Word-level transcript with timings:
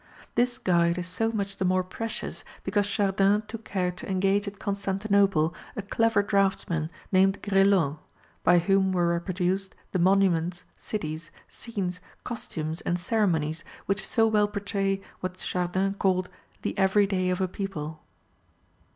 This 0.33 0.57
guide 0.57 0.97
is 0.97 1.05
so 1.05 1.31
much 1.31 1.57
the 1.57 1.63
more 1.63 1.83
precious 1.83 2.43
because 2.63 2.87
Chardin 2.87 3.43
took 3.43 3.63
care 3.63 3.91
to 3.91 4.09
engage 4.09 4.47
at 4.47 4.57
Constantinople 4.57 5.53
a 5.75 5.83
clever 5.83 6.23
draughtsman 6.23 6.89
named 7.11 7.39
Grelot, 7.43 7.99
by 8.43 8.57
whom 8.57 8.91
were 8.93 9.13
reproduced 9.13 9.75
the 9.91 9.99
monuments, 9.99 10.65
cities, 10.75 11.29
scenes, 11.47 12.01
costumes, 12.23 12.81
and 12.81 12.97
ceremonies 12.99 13.63
which 13.85 14.07
so 14.07 14.25
well 14.25 14.47
portray 14.47 15.03
what 15.19 15.37
Chardin 15.39 15.93
called, 15.93 16.29
"the 16.63 16.75
every 16.79 17.05
day 17.05 17.29
of 17.29 17.39
a 17.39 17.47
people." 17.47 18.01